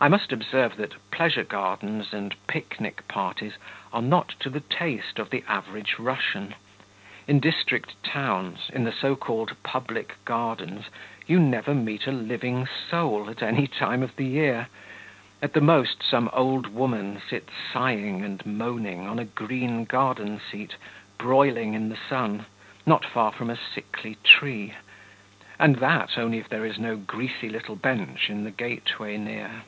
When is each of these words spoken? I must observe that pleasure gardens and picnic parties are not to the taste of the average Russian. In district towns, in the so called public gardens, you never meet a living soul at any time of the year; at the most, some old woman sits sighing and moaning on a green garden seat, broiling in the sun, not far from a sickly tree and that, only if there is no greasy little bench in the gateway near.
I 0.00 0.06
must 0.06 0.30
observe 0.30 0.76
that 0.76 0.94
pleasure 1.10 1.42
gardens 1.42 2.12
and 2.12 2.32
picnic 2.46 3.08
parties 3.08 3.54
are 3.92 4.00
not 4.00 4.28
to 4.38 4.48
the 4.48 4.60
taste 4.60 5.18
of 5.18 5.30
the 5.30 5.42
average 5.48 5.98
Russian. 5.98 6.54
In 7.26 7.40
district 7.40 8.00
towns, 8.04 8.70
in 8.72 8.84
the 8.84 8.92
so 8.92 9.16
called 9.16 9.60
public 9.64 10.14
gardens, 10.24 10.84
you 11.26 11.40
never 11.40 11.74
meet 11.74 12.06
a 12.06 12.12
living 12.12 12.68
soul 12.88 13.28
at 13.28 13.42
any 13.42 13.66
time 13.66 14.04
of 14.04 14.14
the 14.14 14.24
year; 14.24 14.68
at 15.42 15.52
the 15.52 15.60
most, 15.60 16.04
some 16.04 16.30
old 16.32 16.68
woman 16.68 17.20
sits 17.28 17.50
sighing 17.72 18.22
and 18.22 18.46
moaning 18.46 19.08
on 19.08 19.18
a 19.18 19.24
green 19.24 19.84
garden 19.84 20.40
seat, 20.48 20.76
broiling 21.18 21.74
in 21.74 21.88
the 21.88 21.98
sun, 22.08 22.46
not 22.86 23.04
far 23.04 23.32
from 23.32 23.50
a 23.50 23.56
sickly 23.74 24.16
tree 24.22 24.74
and 25.58 25.74
that, 25.80 26.16
only 26.16 26.38
if 26.38 26.48
there 26.48 26.64
is 26.64 26.78
no 26.78 26.94
greasy 26.96 27.48
little 27.48 27.74
bench 27.74 28.30
in 28.30 28.44
the 28.44 28.52
gateway 28.52 29.16
near. 29.16 29.64